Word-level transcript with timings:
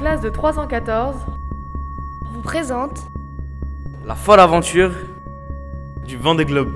classe 0.00 0.22
de 0.22 0.30
314 0.30 1.14
vous 2.32 2.40
présente 2.40 3.00
la 4.06 4.14
folle 4.14 4.40
aventure 4.40 4.92
du 6.06 6.16
Vendée 6.16 6.46
Globe. 6.46 6.72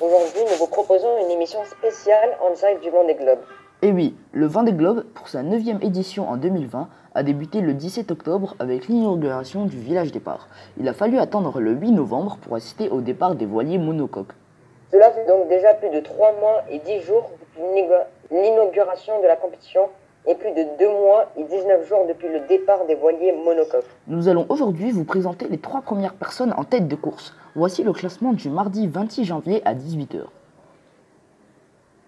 Aujourd'hui, 0.00 0.40
nous 0.50 0.56
vous 0.56 0.66
proposons 0.66 1.22
une 1.22 1.30
émission 1.30 1.62
spéciale 1.66 2.38
en 2.40 2.54
direct 2.54 2.82
du 2.82 2.88
Vendée 2.88 3.16
Globe. 3.16 3.40
Et 3.82 3.88
eh 3.88 3.92
oui, 3.92 4.16
le 4.32 4.46
Vendée 4.46 4.72
Globe, 4.72 5.04
pour 5.12 5.28
sa 5.28 5.42
9 5.42 5.82
édition 5.82 6.26
en 6.26 6.38
2020, 6.38 6.88
a 7.14 7.22
débuté 7.22 7.60
le 7.60 7.74
17 7.74 8.10
octobre 8.10 8.56
avec 8.58 8.88
l'inauguration 8.88 9.66
du 9.66 9.76
village 9.78 10.10
départ. 10.10 10.48
Il 10.80 10.88
a 10.88 10.94
fallu 10.94 11.18
attendre 11.18 11.60
le 11.60 11.72
8 11.72 11.92
novembre 11.92 12.38
pour 12.40 12.56
assister 12.56 12.88
au 12.88 13.02
départ 13.02 13.34
des 13.34 13.44
voiliers 13.44 13.76
monocoques. 13.76 14.32
Cela 14.90 15.10
fait 15.10 15.26
donc 15.26 15.50
déjà 15.50 15.74
plus 15.74 15.90
de 15.90 16.00
3 16.00 16.32
mois 16.40 16.64
et 16.70 16.78
10 16.78 17.02
jours 17.02 17.30
depuis 17.38 17.84
l'inauguration 18.30 19.20
de 19.20 19.26
la 19.26 19.36
compétition 19.36 19.90
et 20.26 20.34
plus 20.34 20.52
de 20.52 20.64
2 20.78 20.88
mois 20.88 21.26
et 21.36 21.44
19 21.44 21.88
jours 21.88 22.06
depuis 22.06 22.28
le 22.28 22.40
départ 22.40 22.84
des 22.86 22.94
voiliers 22.94 23.32
monocoques. 23.32 23.84
Nous 24.06 24.28
allons 24.28 24.46
aujourd'hui 24.48 24.90
vous 24.90 25.04
présenter 25.04 25.48
les 25.48 25.58
trois 25.58 25.82
premières 25.82 26.14
personnes 26.14 26.54
en 26.56 26.64
tête 26.64 26.88
de 26.88 26.96
course. 26.96 27.34
Voici 27.56 27.82
le 27.82 27.92
classement 27.92 28.32
du 28.32 28.48
mardi 28.48 28.86
26 28.86 29.24
janvier 29.24 29.62
à 29.64 29.74
18h. 29.74 30.22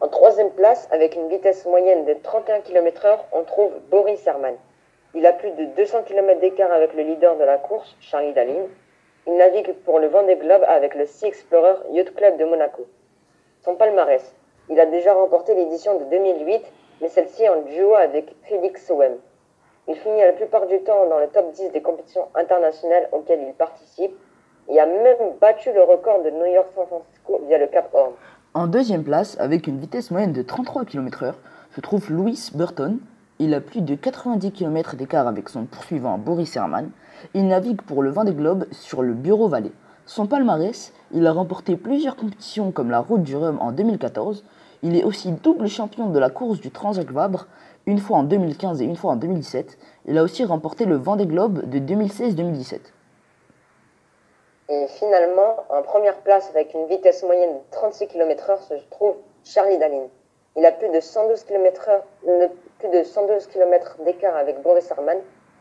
En 0.01 0.09
troisième 0.09 0.51
place, 0.51 0.89
avec 0.91 1.17
une 1.17 1.29
vitesse 1.29 1.65
moyenne 1.67 2.05
de 2.05 2.15
31 2.23 2.61
km/h, 2.61 3.19
on 3.33 3.43
trouve 3.45 3.73
Boris 3.91 4.25
Herman. 4.27 4.55
Il 5.15 5.25
a 5.27 5.33
plus 5.33 5.51
de 5.53 5.65
200 5.77 6.03
km 6.07 6.41
d'écart 6.41 6.73
avec 6.73 6.95
le 6.95 7.03
leader 7.03 7.37
de 7.37 7.45
la 7.45 7.57
course, 7.57 7.97
Charlie 8.01 8.33
Dalin. 8.33 8.67
Il 9.27 9.37
navigue 9.37 9.73
pour 9.85 9.99
le 9.99 10.09
Vendée 10.09 10.37
Globe 10.37 10.63
avec 10.69 10.95
le 10.95 11.07
Sea 11.07 11.27
Explorer 11.27 11.77
Yacht 11.93 12.15
Club 12.15 12.37
de 12.37 12.45
Monaco. 12.45 12.87
Son 13.65 13.77
palmarès, 13.77 14.35
il 14.69 14.79
a 14.79 14.87
déjà 14.87 15.15
remporté 15.15 15.55
l'édition 15.55 15.99
de 15.99 16.05
2008 16.05 16.63
mais 17.05 17.11
celle-ci 17.11 17.47
en 17.51 17.61
duo 17.61 17.95
avec 17.97 18.35
Félix 18.45 18.87
Sowem. 18.87 19.13
Il 19.87 19.95
finit 19.95 20.23
la 20.23 20.33
plupart 20.33 20.67
du 20.67 20.81
temps 20.85 21.07
dans 21.11 21.19
le 21.19 21.27
top 21.27 21.53
10 21.53 21.73
des 21.73 21.83
compétitions 21.83 22.29
internationales 22.35 23.11
auxquelles 23.13 23.43
il 23.47 23.53
participe 23.53 24.13
et 24.71 24.81
a 24.81 24.87
même 24.87 25.35
battu 25.39 25.71
le 25.75 25.83
record 25.83 26.23
de 26.23 26.31
New 26.31 26.47
York-San 26.47 26.87
Francisco 26.87 27.43
via 27.47 27.59
le 27.59 27.67
Cap 27.67 27.91
Horn. 27.93 28.13
En 28.55 28.69
deuxième 28.69 29.05
place, 29.05 29.39
avec 29.39 29.67
une 29.67 29.79
vitesse 29.79 30.11
moyenne 30.11 30.33
de 30.33 30.41
33 30.41 30.87
km/h, 30.87 31.35
se 31.75 31.81
trouve 31.83 32.11
Louis 32.11 32.51
Burton. 32.55 32.99
Il 33.39 33.53
a 33.53 33.61
plus 33.61 33.83
de 33.83 33.95
90 33.97 34.53
km 34.53 34.97
d'écart 34.97 35.29
avec 35.29 35.51
son 35.51 35.67
poursuivant 35.67 36.17
Boris 36.17 36.57
Herman. 36.57 36.91
Il 37.35 37.47
navigue 37.49 37.83
pour 37.83 38.03
le 38.03 38.09
Vendée 38.09 38.33
Globe 38.33 38.65
sur 38.71 39.03
le 39.03 39.13
Bureau 39.13 39.49
Vallée. 39.49 39.73
Son 40.07 40.27
palmarès, 40.27 40.95
il 41.13 41.27
a 41.27 41.33
remporté 41.33 41.77
plusieurs 41.77 42.17
compétitions 42.17 42.73
comme 42.73 42.91
la 42.91 43.01
Route 43.01 43.23
du 43.23 43.37
Rhum 43.37 43.59
en 43.61 43.73
2014, 43.73 44.43
il 44.85 44.99
est 44.99 45.05
aussi 45.05 45.33
double 45.33 45.67
champion 45.67 46.11
de 46.11 46.19
la 46.19 46.29
course 46.29 46.61
du 46.61 46.71
Transjacques 46.71 47.11
Vabre, 47.11 47.47
une 47.87 47.99
fois 47.99 48.19
en 48.19 48.23
2015 48.23 48.83
et 48.83 48.85
une 48.85 48.97
fois 48.97 49.13
en 49.13 49.17
2017. 49.17 49.79
Il 50.05 50.19
a 50.19 50.23
aussi 50.23 50.45
remporté 50.45 50.85
le 50.85 50.97
Vendée 50.97 51.25
Globe 51.25 51.71
de 51.71 51.79
2016-2017. 51.79 52.81
Et 54.69 54.87
finalement, 54.89 55.57
en 55.71 55.81
première 55.83 56.17
place 56.19 56.51
avec 56.51 56.75
une 56.75 56.87
vitesse 56.87 57.23
moyenne 57.23 57.55
de 57.55 57.61
36 57.71 58.09
km/h 58.09 58.61
se 58.69 58.75
trouve 58.91 59.15
Charlie 59.43 59.79
Dalin. 59.79 60.07
Il 60.57 60.67
a 60.67 60.73
plus 60.73 60.91
de 60.91 61.01
112 61.01 61.45
km/h, 61.45 62.03
plus 62.79 62.89
de 62.91 63.03
112 63.05 63.47
km 63.47 63.97
d'écart 64.05 64.37
avec 64.37 64.61
Boris 64.61 64.93
Arman. 64.93 65.19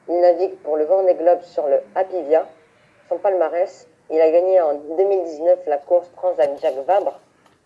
Il 0.10 0.20
navigue 0.20 0.56
pour 0.64 0.76
le 0.76 0.84
Vendée 0.84 1.16
Globe 1.16 1.42
sur 1.44 1.66
le 1.68 1.80
Apivia. 1.96 2.46
Son 3.08 3.18
palmarès, 3.20 3.88
il 4.12 4.20
a 4.20 4.30
gagné 4.30 4.60
en 4.60 4.74
2019 4.98 5.60
la 5.68 5.78
course 5.78 6.12
Transjacques 6.18 6.86
Vabre 6.86 7.22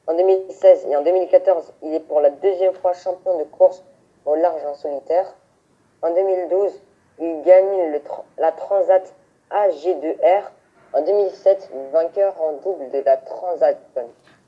en 0.07 0.15
2016 0.15 0.87
et 0.89 0.95
en 0.95 1.03
2014, 1.03 1.73
il 1.83 1.93
est 1.93 1.99
pour 1.99 2.21
la 2.21 2.29
deuxième 2.29 2.73
fois 2.73 2.93
champion 2.93 3.37
de 3.37 3.43
course 3.43 3.83
au 4.25 4.35
large 4.35 4.61
en 4.65 4.73
solitaire. 4.73 5.35
En 6.01 6.13
2012, 6.13 6.71
il 7.19 7.41
gagne 7.43 7.99
la 8.37 8.51
Transat 8.51 9.13
AG2R. 9.51 10.43
En 10.93 11.03
2007, 11.03 11.71
vainqueur 11.91 12.33
en 12.41 12.53
double 12.63 12.89
de 12.91 13.03
la 13.05 13.17
Transat. 13.17 13.77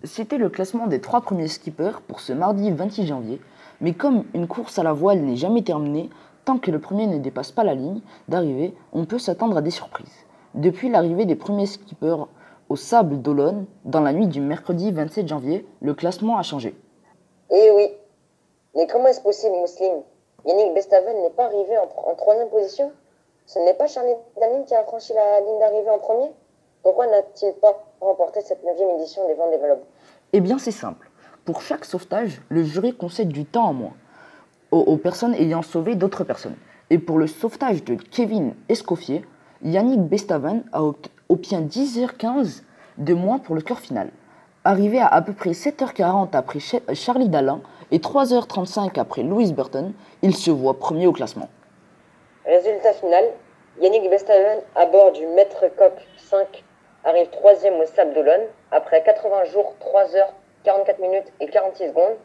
C'était 0.05 0.37
le 0.37 0.49
classement 0.49 0.87
des 0.87 1.01
trois 1.01 1.19
premiers 1.19 1.49
skippers 1.49 1.99
pour 2.07 2.21
ce 2.21 2.31
mardi 2.31 2.71
26 2.71 3.05
janvier. 3.07 3.41
Mais 3.81 3.93
comme 3.93 4.23
une 4.33 4.47
course 4.47 4.79
à 4.79 4.83
la 4.83 4.93
voile 4.93 5.19
n'est 5.19 5.35
jamais 5.35 5.61
terminée, 5.61 6.09
tant 6.45 6.57
que 6.57 6.71
le 6.71 6.79
premier 6.79 7.07
ne 7.07 7.17
dépasse 7.17 7.51
pas 7.51 7.65
la 7.65 7.75
ligne 7.75 8.01
d'arrivée, 8.29 8.73
on 8.93 9.05
peut 9.05 9.19
s'attendre 9.19 9.57
à 9.57 9.61
des 9.61 9.71
surprises. 9.71 10.25
Depuis 10.53 10.89
l'arrivée 10.89 11.25
des 11.25 11.35
premiers 11.35 11.65
skippers 11.65 12.25
au 12.69 12.75
Sable 12.75 13.21
d'Olonne, 13.21 13.65
dans 13.83 13.99
la 13.99 14.13
nuit 14.13 14.27
du 14.27 14.39
mercredi 14.39 14.91
27 14.91 15.27
janvier, 15.27 15.65
le 15.81 15.93
classement 15.95 16.37
a 16.37 16.43
changé. 16.43 16.75
Eh 17.49 17.71
oui. 17.71 17.91
Mais 18.75 18.85
comment 18.85 19.07
est-ce 19.07 19.21
possible, 19.21 19.55
Mousseline 19.55 20.03
Yannick 20.45 20.73
Bestaven 20.75 21.21
n'est 21.21 21.31
pas 21.31 21.45
arrivé 21.45 21.77
en, 21.77 22.15
troisième 22.15 22.49
position? 22.49 22.91
Ce 23.47 23.57
n'est 23.59 23.73
pas 23.73 23.87
Charlie 23.87 24.13
Dalin 24.39 24.63
qui 24.63 24.75
a 24.75 24.83
franchi 24.83 25.13
la 25.13 25.41
ligne 25.41 25.59
d'arrivée 25.59 25.89
en 25.89 25.97
premier? 25.97 26.31
Pourquoi 26.83 27.07
n'a-t-il 27.07 27.53
pas 27.55 27.83
remporté 27.99 28.41
cette 28.41 28.63
neuvième 28.63 28.91
édition 28.91 29.27
des 29.27 29.33
Vendée 29.33 29.57
Globe 29.57 29.79
Eh 30.31 30.39
bien, 30.39 30.59
c'est 30.59 30.71
simple. 30.71 31.09
Pour 31.45 31.61
chaque 31.61 31.83
sauvetage, 31.83 32.41
le 32.49 32.63
jury 32.63 32.95
concède 32.95 33.29
du 33.29 33.45
temps 33.45 33.69
en 33.69 33.73
moins 33.73 33.93
aux, 34.71 34.97
personnes 34.97 35.33
ayant 35.33 35.63
sauvé 35.63 35.95
d'autres 35.95 36.23
personnes. 36.23 36.55
Et 36.91 36.99
pour 36.99 37.17
le 37.17 37.25
sauvetage 37.25 37.83
de 37.83 37.95
Kevin 37.95 38.53
Escoffier, 38.69 39.25
Yannick 39.63 40.01
Bestaven 40.01 40.63
a 40.71 40.83
obtient 41.29 41.61
10h15 41.61 42.63
de 42.97 43.13
moins 43.13 43.37
pour 43.37 43.55
le 43.55 43.61
score 43.61 43.79
final. 43.79 44.09
Arrivé 44.63 44.99
à 44.99 45.07
à 45.07 45.21
peu 45.21 45.33
près 45.33 45.51
7h40 45.51 46.29
après 46.33 46.59
Charlie 46.93 47.29
Dalin 47.29 47.61
et 47.91 47.99
3h35 47.99 48.99
après 48.99 49.23
Louis 49.23 49.53
Burton, 49.53 49.93
il 50.21 50.35
se 50.35 50.51
voit 50.51 50.77
premier 50.77 51.07
au 51.07 51.13
classement. 51.13 51.47
Résultat 52.45 52.93
final, 52.93 53.25
Yannick 53.79 54.09
Bestaven 54.09 54.59
à 54.75 54.87
bord 54.87 55.11
du 55.11 55.25
Maître 55.27 55.65
Coq 55.77 55.93
5 56.17 56.63
arrive 57.05 57.29
troisième 57.29 57.75
au 57.75 57.85
Sable 57.85 58.13
d'Olonne 58.13 58.47
après 58.71 59.03
80 59.03 59.45
jours, 59.45 59.75
3h, 59.79 60.25
44 60.63 60.99
minutes 60.99 61.31
et 61.39 61.47
46 61.47 61.89
secondes, 61.89 62.17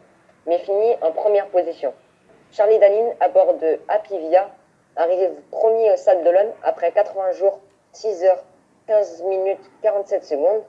mais 0.46 0.58
finit 0.58 0.94
en 1.02 1.12
première 1.12 1.46
position. 1.48 1.92
Charlie 2.50 2.78
Dalin 2.78 3.10
à 3.20 3.28
bord 3.28 3.54
de 3.58 3.78
Apivia 3.88 4.50
arrive 4.96 5.30
premier 5.50 5.92
au 5.92 5.96
Sable 5.96 6.24
d'Olonne 6.24 6.50
après 6.62 6.90
80 6.90 7.32
jours, 7.32 7.60
6 7.92 8.24
h 8.24 8.36
15 8.86 9.22
minutes 9.22 9.70
47 9.80 10.24
secondes, 10.24 10.62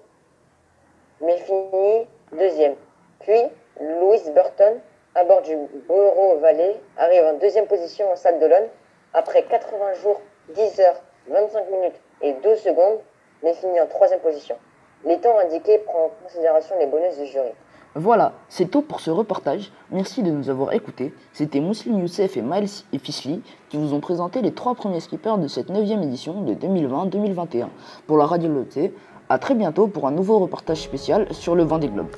mais 1.20 1.38
finit 1.38 2.08
deuxième. 2.32 2.76
Puis, 3.20 3.42
Louis 3.82 4.22
Burton, 4.34 4.80
à 5.16 5.26
bord 5.26 5.42
du 5.42 5.56
Bureau 5.88 6.38
Valley, 6.38 6.80
arrive 6.98 7.24
en 7.26 7.34
deuxième 7.34 7.68
position 7.68 8.10
au 8.12 8.16
Stade 8.16 8.40
d'Olonne 8.40 8.70
après 9.14 9.44
80 9.44 9.96
jours, 9.96 10.22
10 10.50 10.80
heures, 10.80 11.02
25 11.28 11.70
minutes 11.72 12.02
et 12.22 12.34
12 12.34 12.58
secondes, 12.60 13.00
mais 13.44 13.54
finit 13.54 13.82
en 13.82 13.88
troisième 13.88 14.22
position. 14.22 14.58
Les 15.04 15.20
temps 15.20 15.38
indiqués 15.38 15.80
prennent 15.80 16.04
en 16.04 16.12
considération 16.24 16.78
les 16.80 16.86
bonus 16.86 17.18
du 17.18 17.26
jury. 17.26 17.54
Voilà, 17.98 18.34
c'est 18.50 18.70
tout 18.70 18.82
pour 18.82 19.00
ce 19.00 19.10
reportage. 19.10 19.72
Merci 19.90 20.22
de 20.22 20.30
nous 20.30 20.50
avoir 20.50 20.74
écoutés. 20.74 21.14
C'était 21.32 21.62
Mousseline 21.62 22.00
Youssef 22.00 22.36
et 22.36 22.42
Miles 22.42 22.68
et 22.92 23.00
Fischli 23.00 23.42
qui 23.70 23.78
vous 23.78 23.94
ont 23.94 24.02
présenté 24.02 24.42
les 24.42 24.52
trois 24.52 24.76
premiers 24.76 25.00
skippers 25.00 25.38
de 25.38 25.48
cette 25.48 25.70
9 25.70 25.90
édition 26.04 26.42
de 26.42 26.54
2020-2021 26.56 27.68
pour 28.06 28.18
la 28.18 28.26
Radio 28.26 28.50
Loté. 28.50 28.94
A 29.30 29.40
très 29.40 29.56
bientôt 29.56 29.88
pour 29.88 30.08
un 30.08 30.12
nouveau 30.12 30.40
reportage 30.40 30.82
spécial 30.82 31.26
sur 31.32 31.56
le 31.56 31.64
Vendée 31.64 31.88
Globe. 31.88 32.12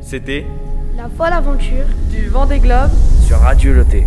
C'était 0.00 0.46
la 0.96 1.10
folle 1.10 1.34
aventure 1.34 1.84
du 2.10 2.28
Vendée 2.28 2.60
Globe 2.60 2.90
sur 3.26 3.38
Radio 3.38 3.74
Loté. 3.74 4.06